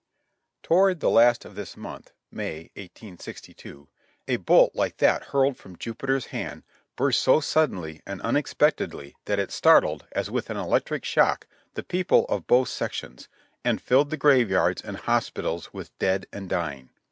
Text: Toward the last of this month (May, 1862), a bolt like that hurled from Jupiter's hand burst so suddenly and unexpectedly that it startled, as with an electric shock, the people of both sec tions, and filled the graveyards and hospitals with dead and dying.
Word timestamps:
Toward 0.63 0.99
the 0.99 1.11
last 1.11 1.45
of 1.45 1.53
this 1.53 1.77
month 1.77 2.11
(May, 2.31 2.71
1862), 2.75 3.87
a 4.27 4.37
bolt 4.37 4.73
like 4.73 4.97
that 4.97 5.25
hurled 5.25 5.57
from 5.57 5.75
Jupiter's 5.77 6.25
hand 6.33 6.63
burst 6.95 7.21
so 7.21 7.39
suddenly 7.39 8.01
and 8.03 8.19
unexpectedly 8.23 9.13
that 9.25 9.37
it 9.37 9.51
startled, 9.51 10.07
as 10.11 10.31
with 10.31 10.49
an 10.49 10.57
electric 10.57 11.05
shock, 11.05 11.45
the 11.75 11.83
people 11.83 12.25
of 12.29 12.47
both 12.47 12.69
sec 12.69 12.93
tions, 12.93 13.27
and 13.63 13.79
filled 13.79 14.09
the 14.09 14.17
graveyards 14.17 14.81
and 14.81 14.97
hospitals 14.97 15.71
with 15.71 15.95
dead 15.99 16.25
and 16.33 16.49
dying. 16.49 16.89